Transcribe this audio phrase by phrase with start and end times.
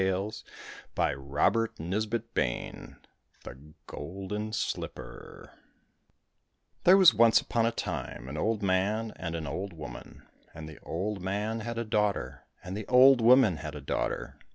[0.01, 0.49] 143
[0.95, 3.09] THE GOLDEN SLIPPER K
[3.43, 5.51] THE GOLDEN SLIPPER
[6.85, 10.23] THERE was once upon a time an old man and an old woman,
[10.55, 14.37] and the old man had a daughter, and the old woman had a daughter.